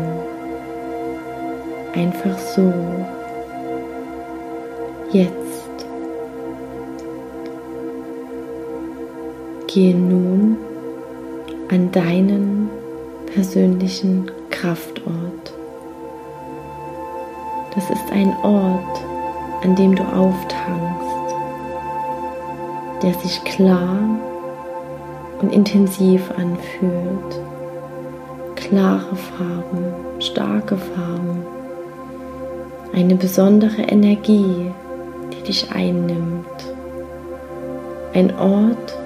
einfach 1.93 2.37
so, 2.37 2.71
jetzt. 5.11 5.85
Gehe 9.67 9.95
nun 9.95 10.57
an 11.69 11.91
deinen 11.91 12.69
persönlichen 13.33 14.31
Kraftort. 14.49 15.53
Das 17.75 17.89
ist 17.89 18.11
ein 18.11 18.35
Ort, 18.43 19.01
an 19.63 19.75
dem 19.75 19.95
du 19.95 20.03
auftankst. 20.03 21.07
der 23.03 23.13
sich 23.13 23.43
klar 23.43 23.99
und 25.41 25.53
intensiv 25.53 26.31
anfühlt. 26.31 27.41
Klare 28.55 29.15
Farben, 29.15 29.85
starke 30.19 30.77
Farben, 30.77 31.45
eine 32.93 33.15
besondere 33.15 33.83
Energie, 33.83 34.71
dich 35.47 35.71
einnimmt. 35.71 36.45
Ein 38.13 38.37
Ort, 38.37 38.97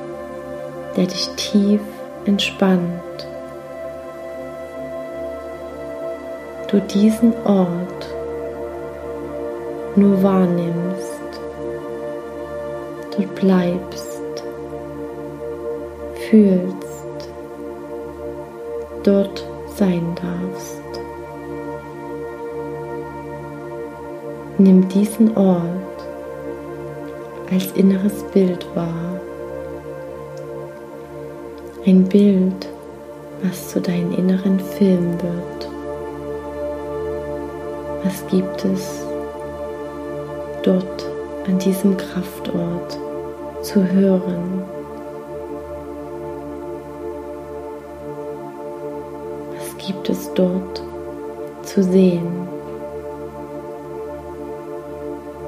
der 0.96 1.06
dich 1.06 1.30
tief 1.36 1.82
entspannt. 2.26 2.92
Du 6.70 6.80
diesen 6.80 7.34
Ort 7.46 8.16
nur 9.96 10.24
wahrnimmst, 10.24 11.22
dort 13.18 13.36
bleibst, 13.36 14.22
fühlst, 16.30 17.30
dort 19.04 19.46
sein 19.76 20.16
darfst. 20.16 20.82
Nimm 24.58 24.88
diesen 24.88 25.36
Ort 25.36 25.81
als 27.52 27.72
inneres 27.74 28.24
Bild 28.34 28.66
wahr. 28.76 29.20
Ein 31.86 32.06
Bild, 32.06 32.70
was 33.44 33.70
zu 33.70 33.82
deinem 33.82 34.14
inneren 34.14 34.60
Film 34.60 35.12
wird. 35.22 35.70
Was 38.04 38.26
gibt 38.28 38.66
es 38.66 39.04
dort 40.64 41.06
an 41.48 41.60
diesem 41.60 41.98
Kraftort 41.98 42.98
zu 43.62 43.84
hören? 43.84 44.64
Was 49.58 49.86
gibt 49.86 50.10
es 50.10 50.34
dort 50.36 50.82
zu 51.64 51.84
sehen? 51.84 52.48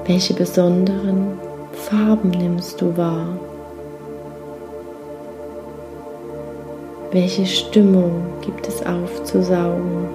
Welche 0.06 0.34
besonderen 0.34 1.38
Farben 1.90 2.30
nimmst 2.30 2.80
du 2.80 2.96
wahr? 2.96 3.26
Welche 7.12 7.44
Stimmung 7.44 8.22
gibt 8.40 8.66
es 8.66 8.84
aufzusaugen? 8.86 10.08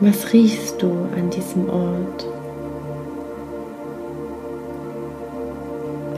Was 0.00 0.32
riechst 0.32 0.80
du 0.80 0.90
an 1.14 1.28
diesem 1.28 1.68
Ort? 1.68 2.26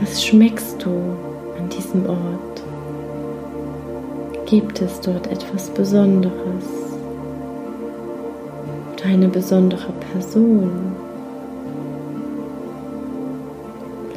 Was 0.00 0.24
schmeckst 0.24 0.84
du 0.84 0.90
an 1.58 1.68
diesem 1.68 2.08
Ort? 2.08 2.62
Gibt 4.46 4.80
es 4.80 5.00
dort 5.00 5.26
etwas 5.26 5.68
Besonderes? 5.70 6.68
Deine 9.02 9.26
besondere 9.26 9.92
Person? 10.12 10.99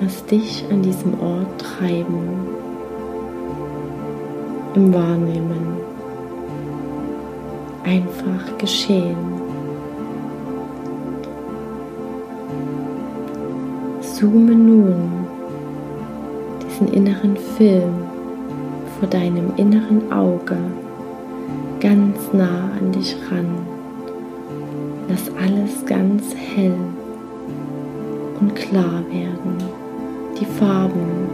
Lass 0.04 0.26
dich 0.26 0.66
an 0.70 0.82
diesem 0.82 1.14
Ort 1.22 1.62
treiben, 1.62 2.28
im 4.76 4.94
Wahrnehmen, 4.94 5.78
einfach 7.86 8.58
geschehen. 8.58 9.16
Zoome 14.02 14.54
nun 14.54 15.10
diesen 16.68 16.90
inneren 16.90 17.38
Film 17.58 17.94
vor 19.00 19.08
deinem 19.08 19.54
inneren 19.56 20.12
Auge 20.12 20.58
ganz 21.80 22.18
nah 22.34 22.72
an 22.78 22.92
dich 22.92 23.16
ran. 23.32 23.48
Lass 25.08 25.32
alles 25.42 25.86
ganz 25.86 26.36
hell 26.36 26.76
und 28.42 28.54
klar 28.54 29.02
werden 29.10 29.83
die 30.40 30.46
Farben 30.46 31.30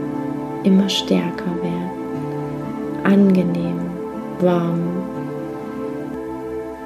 immer 0.63 0.89
stärker 0.89 1.55
werden, 1.61 3.03
angenehm, 3.03 3.79
warm. 4.39 4.81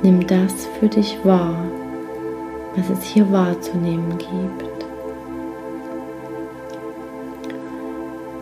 Nimm 0.02 0.26
das 0.28 0.67
für 0.80 0.88
dich 0.88 1.17
wahr, 1.23 1.56
was 2.76 2.89
es 2.89 3.04
hier 3.04 3.32
wahrzunehmen 3.32 4.17
gibt. 4.17 4.86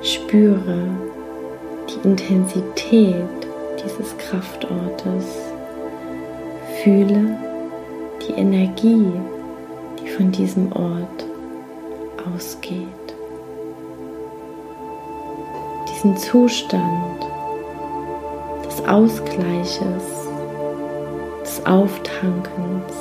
Spüre 0.02 0.88
die 1.90 2.08
Intensität 2.08 3.16
dieses 3.84 4.18
Kraftortes. 4.18 5.38
Fühle 6.84 7.38
die 8.28 8.34
Energie, 8.34 9.12
die 10.00 10.08
von 10.10 10.32
diesem 10.32 10.72
Ort 10.72 11.26
ausgeht. 12.34 13.01
Diesen 16.02 16.18
Zustand 16.18 17.22
des 18.66 18.84
Ausgleiches, 18.88 20.04
des 21.44 21.66
Auftankens, 21.66 22.96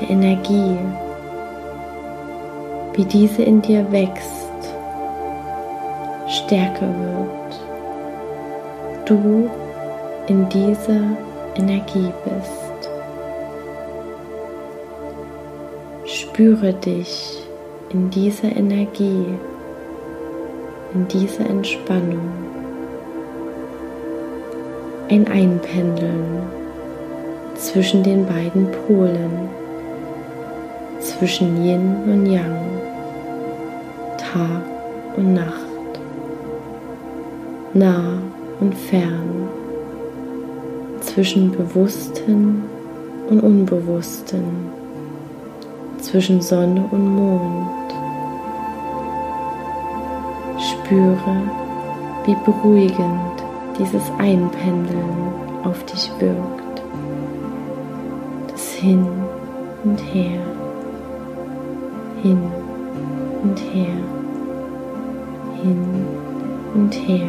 der 0.00 0.10
Energie, 0.10 0.78
wie 2.94 3.04
diese 3.04 3.42
in 3.42 3.60
dir 3.60 3.90
wächst, 3.90 4.52
stärker 6.28 6.86
wird, 6.86 7.60
du 9.06 9.50
in 10.28 10.48
dieser 10.48 11.02
Energie 11.56 12.12
bist. 12.24 12.90
Spüre 16.04 16.72
dich 16.72 17.42
in 17.90 18.10
dieser 18.10 18.54
Energie 18.54 19.26
in 20.94 21.08
diese 21.08 21.42
Entspannung, 21.44 22.20
ein 25.08 25.26
Einpendeln 25.28 26.42
zwischen 27.54 28.02
den 28.02 28.26
beiden 28.26 28.66
Polen, 28.86 29.48
zwischen 31.00 31.64
Yin 31.64 31.96
und 32.06 32.26
Yang, 32.26 32.56
Tag 34.18 34.62
und 35.16 35.34
Nacht, 35.34 36.00
nah 37.74 38.18
und 38.60 38.74
fern, 38.74 39.48
zwischen 41.00 41.50
Bewussten 41.52 42.64
und 43.30 43.40
Unbewussten, 43.40 44.44
zwischen 46.00 46.42
Sonne 46.42 46.84
und 46.90 47.16
Mond 47.16 47.81
Spüre, 50.84 51.36
wie 52.24 52.36
beruhigend 52.44 53.42
dieses 53.78 54.10
Einpendeln 54.18 55.32
auf 55.64 55.84
dich 55.84 56.10
wirkt. 56.18 56.82
Das 58.48 58.72
Hin 58.72 59.06
und 59.84 59.98
Her, 60.12 60.40
hin 62.22 62.38
und 63.42 63.58
her, 63.58 63.96
hin 65.62 66.06
und 66.74 66.92
her. 66.92 67.28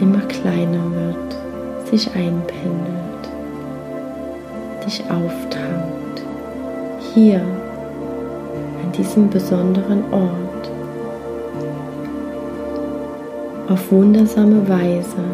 Immer 0.00 0.20
kleiner 0.20 0.90
wird, 0.94 1.90
sich 1.90 2.08
einpendelt, 2.14 3.28
dich 4.84 5.02
auftankt, 5.04 6.22
hier 7.14 7.40
an 7.40 8.92
diesem 8.96 9.28
besonderen 9.28 10.02
Ort 10.12 10.41
auf 13.68 13.92
wundersame 13.92 14.68
Weise 14.68 15.24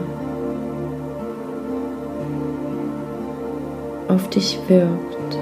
auf 4.09 4.29
dich 4.31 4.59
wirkt, 4.69 5.39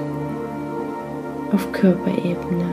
auf 1.53 1.71
Körperebene. 1.71 2.65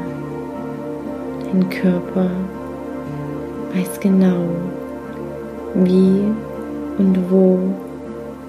Dein 1.44 1.70
Körper 1.70 2.30
weiß 3.74 4.00
genau, 4.00 4.44
wie 5.74 6.22
und 6.98 7.30
wo 7.30 7.58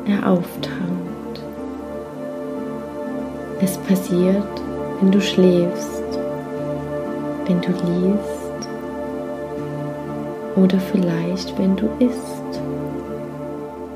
er 0.06 0.30
auftankt. 0.30 1.42
Es 3.62 3.78
passiert, 3.78 4.44
wenn 5.00 5.12
du 5.12 5.22
schläfst, 5.22 6.04
wenn 7.48 7.62
du 7.62 7.70
liest, 7.70 8.35
oder 10.56 10.80
vielleicht, 10.80 11.58
wenn 11.58 11.76
du 11.76 11.88
isst. 12.00 12.62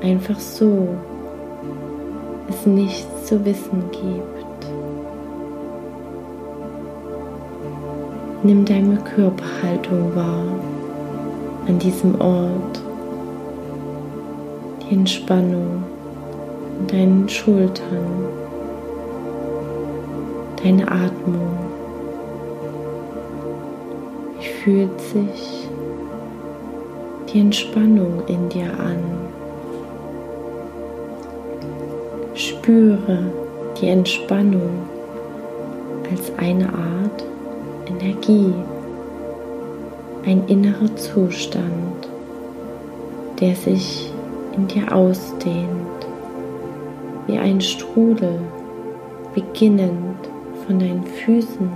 Einfach 0.02 0.38
so 0.38 0.88
es 2.48 2.66
nichts 2.66 3.26
zu 3.26 3.44
wissen 3.44 3.84
gibt. 3.92 4.66
Nimm 8.42 8.64
deine 8.64 8.96
Körperhaltung 8.96 10.14
wahr 10.14 10.46
an 11.68 11.78
diesem 11.78 12.20
Ort, 12.20 12.80
die 14.82 14.94
Entspannung 14.94 15.84
in 16.80 16.86
deinen 16.86 17.28
Schultern, 17.28 18.06
deine 20.62 20.90
Atmung. 20.90 21.50
Wie 24.38 24.48
fühlt 24.48 25.00
sich 25.00 25.59
die 27.32 27.40
Entspannung 27.40 28.22
in 28.26 28.48
dir 28.48 28.72
an? 28.78 28.98
Spüre 32.34 33.24
die 33.80 33.88
Entspannung 33.88 34.88
als 36.10 36.32
eine 36.38 36.66
Art 36.66 37.24
Energie, 37.86 38.52
ein 40.26 40.42
innerer 40.48 40.94
Zustand, 40.96 42.08
der 43.40 43.54
sich 43.54 44.10
in 44.56 44.66
dir 44.66 44.92
ausdehnt, 44.92 45.68
wie 47.26 47.38
ein 47.38 47.60
Strudel, 47.60 48.40
beginnend 49.34 50.28
von 50.66 50.80
deinen 50.80 51.04
Füßen, 51.04 51.70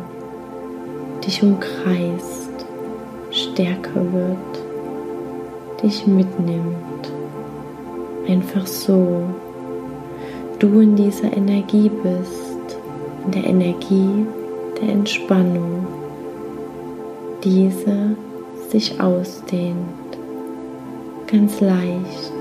dich 1.25 1.43
umkreist, 1.43 2.67
stärker 3.31 4.12
wird, 4.12 4.54
dich 5.85 6.07
mitnimmt, 6.07 7.12
einfach 8.27 8.66
so, 8.66 9.23
du 10.59 10.81
in 10.81 10.97
dieser 10.97 11.37
Energie 11.37 11.90
bist, 11.90 12.79
in 13.27 13.33
der 13.33 13.44
Energie 13.44 14.27
der 14.81 14.88
Entspannung 14.88 15.87
diese 17.44 18.16
sich 18.70 18.99
ausdehnt, 18.99 19.77
ganz 21.27 21.61
leicht 21.61 22.33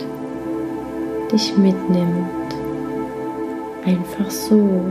dich 1.33 1.57
mitnimmt, 1.57 2.55
einfach 3.85 4.31
so 4.31 4.81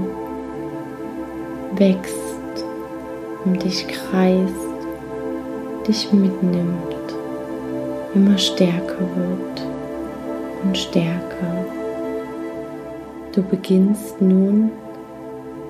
wächst, 1.77 2.67
um 3.47 3.59
dich 3.59 3.87
kreist, 3.89 4.55
dich 5.89 6.13
mitnimmt, 6.13 6.92
immer 8.15 8.37
stärker 8.39 9.01
wird 9.17 9.67
und 10.65 10.77
stärker. 10.77 11.65
Du 13.35 13.43
beginnst 13.43 14.21
nun 14.21 14.71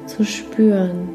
zu 0.07 0.25
spüren, 0.25 1.11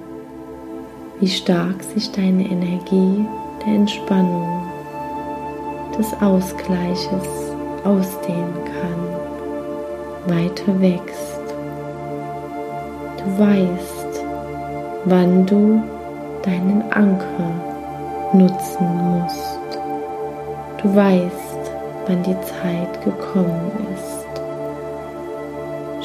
wie 1.20 1.28
stark 1.28 1.84
sich 1.84 2.12
deine 2.12 2.44
Energie 2.44 3.26
der 3.66 3.74
Entspannung, 3.74 4.64
des 5.98 6.14
Ausgleiches 6.22 7.54
ausdehnen 7.84 8.54
kann, 8.66 10.36
weiter 10.36 10.80
wächst. 10.80 11.42
Du 13.18 13.40
weißt, 13.40 14.24
wann 15.06 15.46
du 15.46 15.82
deinen 16.44 16.84
Anker 16.92 17.52
nutzen 18.34 18.88
musst. 19.04 19.57
Du 20.82 20.96
weißt, 20.96 21.72
wann 22.08 22.24
die 22.24 22.40
Zeit 22.42 23.04
gekommen 23.04 23.72
ist. 23.96 24.28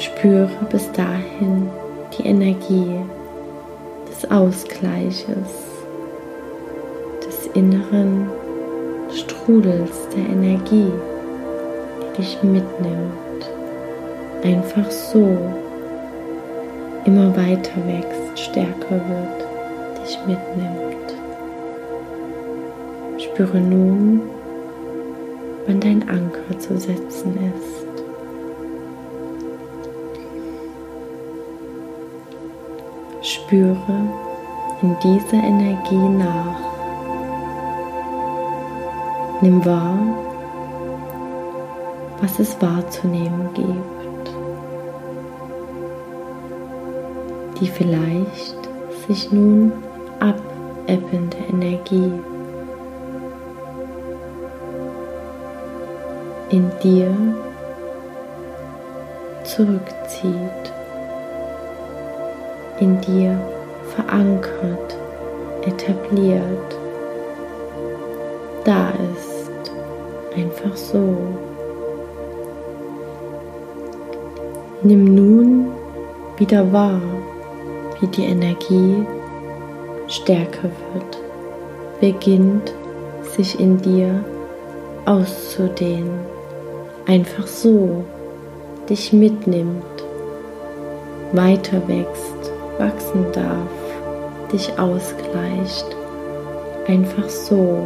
Spüre 0.05 0.49
bis 0.71 0.91
dahin 0.93 1.69
die 2.17 2.27
Energie 2.27 3.01
Ausgleiches, 4.33 5.27
des 7.23 7.47
inneren 7.55 8.31
Strudels 9.11 10.09
der 10.17 10.25
Energie, 10.25 10.91
die 12.01 12.17
dich 12.17 12.43
mitnimmt, 12.43 13.51
einfach 14.43 14.91
so 14.91 15.37
immer 17.05 17.37
weiter 17.37 17.77
wächst, 17.87 18.39
stärker 18.39 18.91
wird, 18.91 20.03
dich 20.03 20.19
mitnimmt. 20.27 21.13
Spüre 23.19 23.61
nun, 23.61 24.23
wann 25.67 25.81
dein 25.81 26.09
Anker 26.09 26.59
zu 26.59 26.79
setzen 26.79 27.37
ist. 27.37 27.83
Spüre 33.23 33.77
in 34.83 34.97
dieser 35.03 35.43
Energie 35.43 36.09
nach. 36.09 36.61
Nimm 39.41 39.65
wahr, 39.65 39.99
was 42.21 42.39
es 42.39 42.61
wahrzunehmen 42.61 43.49
gibt. 43.55 44.31
Die 47.61 47.69
vielleicht 47.69 48.57
sich 49.07 49.31
nun 49.31 49.73
abebbende 50.19 51.37
Energie 51.49 52.13
in 56.53 56.71
dir 56.83 57.13
zurückzieht 59.43 60.73
in 62.83 63.01
dir 63.01 63.39
verankert, 63.95 64.99
etabliert, 65.65 66.79
da 68.65 68.91
ist, 69.15 69.73
einfach 70.37 70.75
so. 70.75 71.17
Nimm 74.83 75.15
nun 75.15 75.67
wieder 76.39 76.73
wahr, 76.73 77.01
wie 78.01 78.09
die 78.09 78.25
Energie 78.25 79.07
stärker 80.09 80.71
wird, 80.93 81.23
beginnt 82.01 82.75
sich 83.37 83.61
in 83.61 83.81
dir 83.81 84.25
auszudehnen, 85.05 86.19
einfach 87.07 87.47
so 87.47 88.05
dich 88.89 89.13
mitnimmt, 89.13 89.85
weiter 91.33 91.87
wächst 91.89 92.53
wachsen 92.79 93.27
darf, 93.33 93.71
dich 94.53 94.79
ausgleicht, 94.79 95.87
einfach 96.87 97.29
so. 97.29 97.79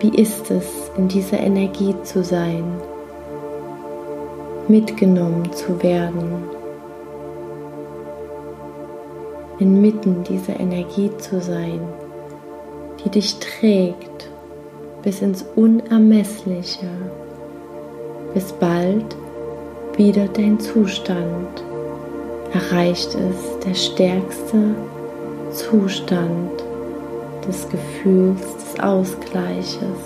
Wie 0.00 0.14
ist 0.20 0.50
es, 0.50 0.90
in 0.96 1.08
dieser 1.08 1.40
Energie 1.40 1.94
zu 2.02 2.24
sein, 2.24 2.64
mitgenommen 4.68 5.52
zu 5.52 5.82
werden, 5.82 6.44
inmitten 9.58 10.24
dieser 10.24 10.58
Energie 10.58 11.10
zu 11.18 11.40
sein, 11.40 11.80
die 13.04 13.10
dich 13.10 13.38
trägt 13.40 14.29
bis 15.02 15.22
ins 15.22 15.44
Unermessliche, 15.56 16.88
bis 18.34 18.52
bald 18.52 19.16
wieder 19.96 20.28
dein 20.28 20.58
Zustand 20.60 21.62
erreicht 22.52 23.14
es 23.14 23.58
der 23.64 23.74
stärkste 23.74 24.74
Zustand 25.52 26.50
des 27.46 27.68
Gefühls 27.68 28.40
des 28.56 28.80
Ausgleiches 28.80 30.00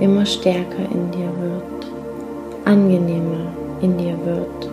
immer 0.00 0.26
stärker 0.26 0.84
in 0.92 1.10
dir 1.10 1.30
wird, 1.40 1.92
angenehmer 2.64 3.52
in 3.80 3.96
dir 3.96 4.18
wird, 4.24 4.70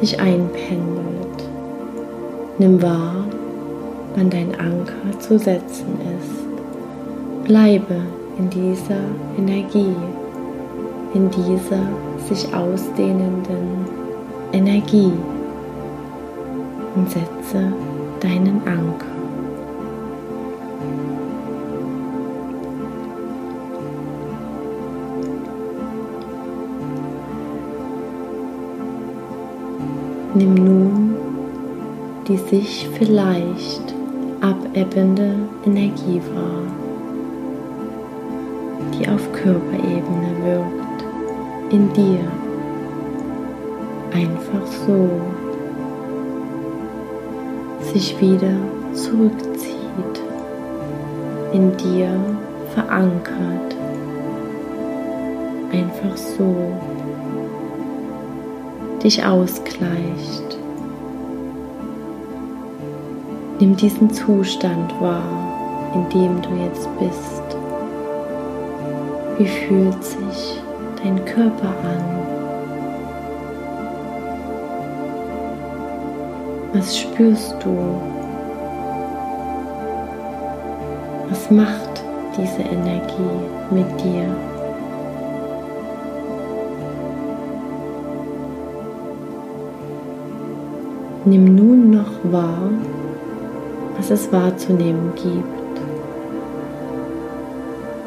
sich 0.00 0.18
einpendelt. 0.18 1.48
Nimm 2.58 2.80
wahr, 2.82 3.24
wann 4.16 4.30
dein 4.30 4.54
Anker 4.58 5.18
zu 5.18 5.38
setzen 5.38 5.98
ist. 6.18 6.37
Bleibe 7.48 8.02
in 8.38 8.48
dieser 8.50 9.00
Energie, 9.36 9.96
in 11.14 11.28
dieser 11.30 11.82
sich 12.28 12.54
ausdehnenden 12.54 13.86
Energie 14.52 15.12
und 16.94 17.10
setze 17.10 17.72
deinen 18.20 18.60
Anker. 18.66 19.06
Nimm 30.34 30.54
nun 30.54 30.98
die 32.28 32.36
sich 32.36 32.86
vielleicht 32.98 33.94
abebbende 34.42 35.34
Energie 35.64 36.20
wahr, 36.34 36.57
die 38.98 39.08
auf 39.08 39.32
Körperebene 39.32 40.30
wirkt, 40.44 41.04
in 41.72 41.92
dir, 41.92 42.20
einfach 44.12 44.66
so. 44.86 45.08
Sich 47.92 48.20
wieder 48.20 48.54
zurückzieht, 48.92 50.22
in 51.52 51.76
dir 51.76 52.10
verankert, 52.74 53.76
einfach 55.72 56.16
so. 56.16 56.54
Dich 59.02 59.24
ausgleicht. 59.24 60.58
Nimm 63.60 63.76
diesen 63.76 64.10
Zustand 64.12 64.92
wahr, 65.00 65.92
in 65.94 66.08
dem 66.10 66.42
du 66.42 66.50
jetzt 66.64 66.88
bist. 66.98 67.37
Wie 69.38 69.46
fühlt 69.46 70.02
sich 70.02 70.60
dein 71.00 71.24
Körper 71.24 71.68
an? 71.68 72.04
Was 76.72 76.98
spürst 76.98 77.54
du? 77.62 78.00
Was 81.30 81.50
macht 81.52 82.02
diese 82.36 82.62
Energie 82.62 83.38
mit 83.70 83.86
dir? 84.00 84.26
Nimm 91.26 91.54
nun 91.54 91.90
noch 91.90 92.32
wahr, 92.32 92.70
was 93.96 94.10
es 94.10 94.32
wahrzunehmen 94.32 95.12
gibt. 95.14 95.67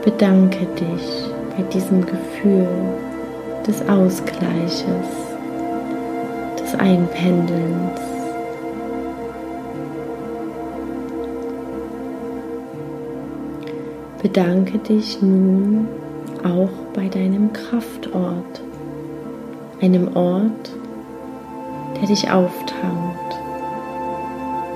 Bedanke 0.04 0.66
dich 0.80 1.32
bei 1.56 1.62
diesem 1.72 2.04
Gefühl 2.04 2.68
des 3.68 3.88
Ausgleiches, 3.88 4.84
des 6.60 6.74
Einpendelns. 6.74 8.02
Bedanke 14.24 14.80
dich 14.80 15.22
nun 15.22 15.88
auch 16.44 16.70
bei 16.96 17.08
deinem 17.08 17.54
Kraftort, 17.54 18.62
einem 19.82 20.16
Ort, 20.16 20.72
der 22.00 22.08
dich 22.08 22.32
auftankt 22.32 23.40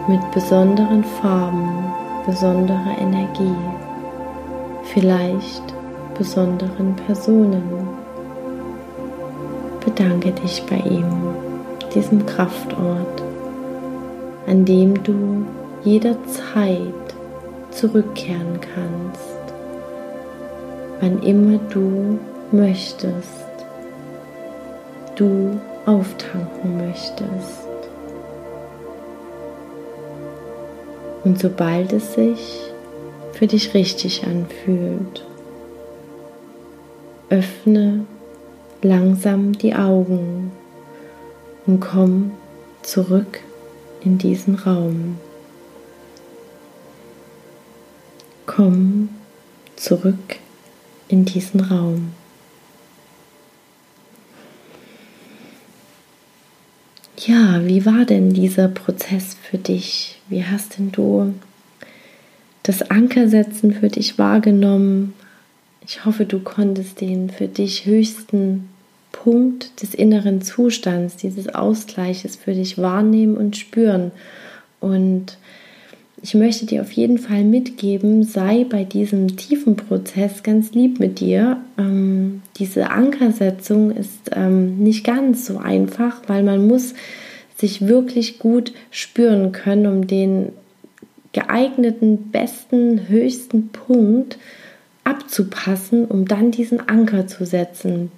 mit 0.07 0.19
besonderen 0.31 1.03
Farben, 1.03 1.85
besonderer 2.27 2.95
Energie 2.99 3.55
vielleicht 4.95 5.61
besonderen 6.17 6.95
Personen. 7.05 7.89
Bedanke 9.83 10.31
dich 10.31 10.63
bei 10.69 10.77
ihm, 10.77 11.05
diesem 11.93 12.25
Kraftort, 12.25 13.21
an 14.47 14.63
dem 14.63 15.03
du 15.03 15.45
jederzeit 15.83 16.79
zurückkehren 17.71 18.59
kannst, 18.61 19.53
wann 21.01 21.21
immer 21.23 21.59
du 21.69 22.17
möchtest, 22.53 23.65
du 25.17 25.59
auftanken 25.85 26.77
möchtest. 26.77 27.67
Und 31.25 31.37
sobald 31.37 31.91
es 31.91 32.13
sich 32.13 32.74
für 33.35 33.47
dich 33.47 33.73
richtig 33.73 34.25
anfühlt. 34.25 35.25
Öffne 37.29 38.05
langsam 38.81 39.57
die 39.57 39.75
Augen 39.75 40.51
und 41.65 41.81
komm 41.81 42.31
zurück 42.81 43.41
in 44.03 44.17
diesen 44.17 44.55
Raum. 44.55 45.17
Komm 48.45 49.09
zurück 49.75 50.37
in 51.09 51.25
diesen 51.25 51.59
Raum. 51.59 52.13
Ja, 57.17 57.65
wie 57.65 57.85
war 57.85 58.05
denn 58.05 58.33
dieser 58.33 58.67
Prozess 58.67 59.35
für 59.41 59.57
dich? 59.57 60.21
Wie 60.29 60.45
hast 60.45 60.77
denn 60.77 60.91
du 60.91 61.33
das 62.65 62.89
Ankersetzen 62.89 63.73
für 63.73 63.89
dich 63.89 64.17
wahrgenommen. 64.17 65.13
Ich 65.85 66.03
hoffe, 66.03 66.25
du 66.25 66.39
konntest 66.39 66.99
den 66.99 67.29
für 67.29 67.47
dich 67.47 67.85
höchsten 67.85 68.69
Punkt 69.11 69.81
des 69.83 69.93
inneren 69.93 70.41
Zustands, 70.41 71.15
dieses 71.15 71.47
Ausgleiches 71.53 72.35
für 72.35 72.53
dich 72.53 72.79
wahrnehmen 72.79 73.37
und 73.37 73.55
spüren. 73.55 74.11
Und 74.79 75.37
ich 76.23 76.33
möchte 76.33 76.65
dir 76.65 76.81
auf 76.81 76.91
jeden 76.91 77.19
Fall 77.19 77.43
mitgeben, 77.43 78.23
sei 78.23 78.65
bei 78.67 78.83
diesem 78.83 79.37
tiefen 79.37 79.75
Prozess 79.75 80.41
ganz 80.41 80.71
lieb 80.71 80.99
mit 80.99 81.19
dir. 81.19 81.57
Ähm, 81.77 82.41
diese 82.57 82.89
Ankersetzung 82.89 83.91
ist 83.91 84.31
ähm, 84.31 84.79
nicht 84.79 85.05
ganz 85.05 85.45
so 85.45 85.59
einfach, 85.59 86.23
weil 86.25 86.41
man 86.41 86.65
muss 86.65 86.95
sich 87.57 87.85
wirklich 87.85 88.39
gut 88.39 88.73
spüren 88.89 89.51
können, 89.51 89.85
um 89.85 90.07
den 90.07 90.49
geeigneten, 91.35 92.31
besten, 92.31 93.09
höchsten 93.09 93.67
Punkt 93.67 94.37
abzupassen, 95.03 96.05
um 96.05 96.25
dann 96.25 96.49
diesen 96.49 96.87
Anker 96.87 97.27
zu 97.27 97.45
setzen. 97.45 98.09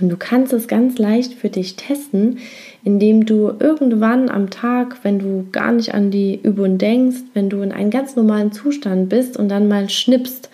Und 0.00 0.08
du 0.08 0.16
kannst 0.16 0.54
es 0.54 0.66
ganz 0.66 0.96
leicht 0.96 1.34
für 1.34 1.50
dich 1.50 1.76
testen, 1.76 2.38
indem 2.84 3.26
du 3.26 3.52
irgendwann 3.58 4.30
am 4.30 4.48
Tag, 4.48 4.96
wenn 5.02 5.18
du 5.18 5.46
gar 5.52 5.72
nicht 5.72 5.92
an 5.92 6.10
die 6.10 6.40
Übung 6.42 6.78
denkst, 6.78 7.18
wenn 7.34 7.50
du 7.50 7.60
in 7.60 7.70
einem 7.70 7.90
ganz 7.90 8.16
normalen 8.16 8.50
Zustand 8.52 9.10
bist 9.10 9.36
und 9.36 9.50
dann 9.50 9.68
mal 9.68 9.90
schnippst, 9.90 10.48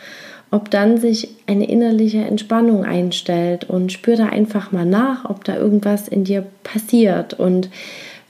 ob 0.50 0.72
dann 0.72 0.98
sich 0.98 1.28
eine 1.46 1.68
innerliche 1.68 2.22
Entspannung 2.22 2.84
einstellt 2.84 3.70
und 3.70 3.92
spür 3.92 4.16
da 4.16 4.26
einfach 4.26 4.72
mal 4.72 4.86
nach, 4.86 5.30
ob 5.30 5.44
da 5.44 5.56
irgendwas 5.56 6.08
in 6.08 6.24
dir 6.24 6.44
passiert. 6.64 7.34
Und 7.34 7.70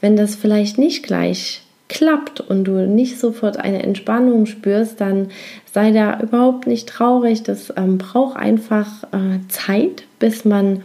wenn 0.02 0.16
das 0.16 0.34
vielleicht 0.34 0.76
nicht 0.76 1.02
gleich 1.02 1.63
klappt 1.94 2.40
und 2.40 2.64
du 2.64 2.86
nicht 2.86 3.18
sofort 3.18 3.56
eine 3.56 3.82
Entspannung 3.82 4.44
spürst, 4.44 5.00
dann 5.00 5.28
sei 5.72 5.92
da 5.92 6.20
überhaupt 6.20 6.66
nicht 6.66 6.88
traurig. 6.88 7.44
Das 7.44 7.72
ähm, 7.76 7.96
braucht 7.96 8.36
einfach 8.36 9.04
äh, 9.04 9.38
Zeit, 9.48 10.04
bis 10.18 10.44
man 10.44 10.82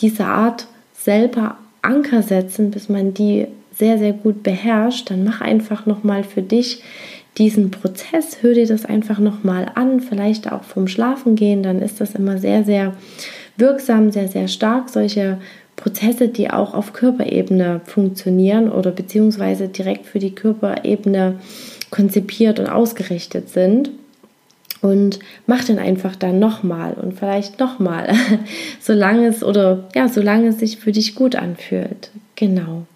diese 0.00 0.24
Art 0.24 0.66
selber 0.94 1.58
Anker 1.82 2.22
setzen, 2.22 2.70
bis 2.70 2.88
man 2.88 3.14
die 3.14 3.46
sehr, 3.72 3.98
sehr 3.98 4.14
gut 4.14 4.42
beherrscht. 4.42 5.10
Dann 5.10 5.24
mach 5.24 5.40
einfach 5.40 5.86
nochmal 5.86 6.24
für 6.24 6.42
dich 6.42 6.82
diesen 7.36 7.70
Prozess, 7.70 8.38
hör 8.40 8.54
dir 8.54 8.66
das 8.66 8.86
einfach 8.86 9.18
nochmal 9.18 9.70
an, 9.74 10.00
vielleicht 10.00 10.50
auch 10.50 10.64
vom 10.64 10.88
Schlafen 10.88 11.36
gehen, 11.36 11.62
dann 11.62 11.82
ist 11.82 12.00
das 12.00 12.14
immer 12.14 12.38
sehr, 12.38 12.64
sehr 12.64 12.94
wirksam, 13.58 14.10
sehr, 14.10 14.28
sehr 14.28 14.48
stark, 14.48 14.88
solche 14.88 15.38
Prozesse, 15.76 16.28
die 16.28 16.50
auch 16.50 16.74
auf 16.74 16.92
Körperebene 16.92 17.82
funktionieren 17.84 18.70
oder 18.70 18.90
beziehungsweise 18.90 19.68
direkt 19.68 20.06
für 20.06 20.18
die 20.18 20.34
Körperebene 20.34 21.38
konzipiert 21.90 22.58
und 22.58 22.66
ausgerichtet 22.66 23.50
sind. 23.50 23.90
Und 24.82 25.18
mach 25.46 25.64
den 25.64 25.78
einfach 25.78 26.16
dann 26.16 26.38
nochmal 26.38 26.94
und 26.94 27.14
vielleicht 27.18 27.58
nochmal, 27.58 28.12
solange 28.80 29.26
es 29.26 29.42
oder 29.42 29.84
ja, 29.94 30.08
solange 30.08 30.48
es 30.48 30.58
sich 30.58 30.76
für 30.78 30.92
dich 30.92 31.14
gut 31.14 31.34
anfühlt. 31.34 32.10
Genau. 32.36 32.86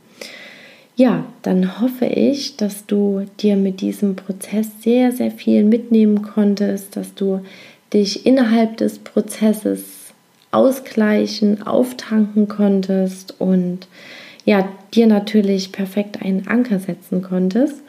Ja, 0.96 1.24
dann 1.42 1.80
hoffe 1.80 2.04
ich, 2.04 2.56
dass 2.56 2.84
du 2.84 3.24
dir 3.40 3.56
mit 3.56 3.80
diesem 3.80 4.16
Prozess 4.16 4.68
sehr, 4.82 5.12
sehr 5.12 5.30
viel 5.30 5.64
mitnehmen 5.64 6.20
konntest, 6.20 6.94
dass 6.94 7.14
du 7.14 7.40
dich 7.94 8.26
innerhalb 8.26 8.76
des 8.76 8.98
Prozesses 8.98 9.99
ausgleichen, 10.52 11.66
auftanken 11.66 12.48
konntest 12.48 13.40
und 13.40 13.86
ja, 14.44 14.68
dir 14.94 15.06
natürlich 15.06 15.72
perfekt 15.72 16.22
einen 16.22 16.48
Anker 16.48 16.78
setzen 16.78 17.22
konntest. 17.22 17.82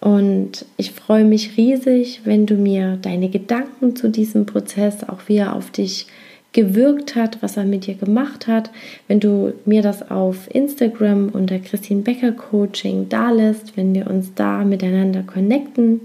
Und 0.00 0.66
ich 0.76 0.92
freue 0.92 1.24
mich 1.24 1.56
riesig, 1.56 2.20
wenn 2.24 2.46
du 2.46 2.54
mir 2.54 2.98
deine 3.00 3.28
Gedanken 3.28 3.96
zu 3.96 4.08
diesem 4.08 4.46
Prozess, 4.46 5.02
auch 5.08 5.20
wie 5.26 5.38
er 5.38 5.56
auf 5.56 5.70
dich 5.70 6.06
gewirkt 6.52 7.16
hat, 7.16 7.42
was 7.42 7.56
er 7.56 7.64
mit 7.64 7.86
dir 7.86 7.94
gemacht 7.94 8.46
hat, 8.46 8.70
wenn 9.08 9.20
du 9.20 9.52
mir 9.64 9.82
das 9.82 10.10
auf 10.10 10.48
Instagram 10.54 11.28
unter 11.28 11.58
Christine 11.58 12.02
Becker 12.02 12.32
Coaching 12.32 13.08
da 13.08 13.30
lässt, 13.30 13.76
wenn 13.76 13.94
wir 13.94 14.06
uns 14.06 14.32
da 14.34 14.64
miteinander 14.64 15.22
connecten. 15.22 16.00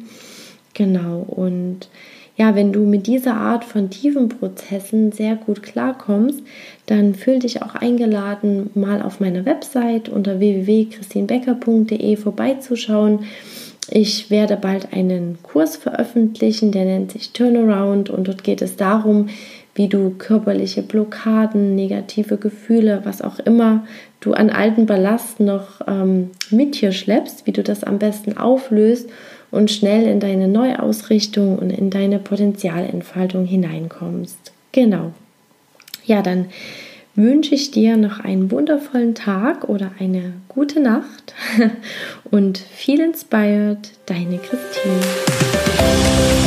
Genau, 0.73 1.19
und 1.19 1.87
ja, 2.41 2.55
wenn 2.55 2.73
du 2.73 2.79
mit 2.79 3.05
dieser 3.05 3.35
Art 3.35 3.63
von 3.63 3.91
tiefen 3.91 4.27
Prozessen 4.27 5.11
sehr 5.11 5.35
gut 5.35 5.61
klarkommst, 5.61 6.41
dann 6.87 7.13
fühl 7.13 7.37
dich 7.37 7.61
auch 7.61 7.75
eingeladen, 7.75 8.71
mal 8.73 9.03
auf 9.03 9.19
meiner 9.19 9.45
Website 9.45 10.09
unter 10.09 10.39
www.christinbecker.de 10.39 12.15
vorbeizuschauen. 12.15 13.25
Ich 13.91 14.31
werde 14.31 14.57
bald 14.57 14.91
einen 14.91 15.37
Kurs 15.43 15.77
veröffentlichen, 15.77 16.71
der 16.71 16.85
nennt 16.85 17.11
sich 17.11 17.31
Turnaround 17.31 18.09
und 18.09 18.27
dort 18.27 18.43
geht 18.43 18.63
es 18.63 18.75
darum, 18.75 19.29
wie 19.75 19.87
du 19.87 20.15
körperliche 20.17 20.81
Blockaden, 20.81 21.75
negative 21.75 22.37
Gefühle, 22.37 23.01
was 23.03 23.21
auch 23.21 23.37
immer 23.37 23.85
du 24.19 24.33
an 24.33 24.49
alten 24.49 24.87
Ballast 24.87 25.39
noch 25.39 25.81
ähm, 25.87 26.31
mit 26.49 26.73
hier 26.73 26.91
schleppst, 26.91 27.45
wie 27.45 27.51
du 27.51 27.61
das 27.61 27.83
am 27.83 27.99
besten 27.99 28.35
auflöst 28.35 29.11
und 29.51 29.69
schnell 29.69 30.07
in 30.07 30.19
deine 30.19 30.47
Neuausrichtung 30.47 31.59
und 31.59 31.69
in 31.69 31.89
deine 31.89 32.19
Potenzialentfaltung 32.19 33.45
hineinkommst. 33.45 34.53
Genau. 34.71 35.11
Ja, 36.05 36.21
dann 36.21 36.45
wünsche 37.15 37.53
ich 37.53 37.71
dir 37.71 37.97
noch 37.97 38.21
einen 38.21 38.51
wundervollen 38.51 39.15
Tag 39.15 39.67
oder 39.67 39.91
eine 39.99 40.33
gute 40.47 40.79
Nacht 40.79 41.33
und 42.31 42.57
viel 42.57 43.01
inspired, 43.01 43.91
deine 44.05 44.37
Christine. 44.37 46.40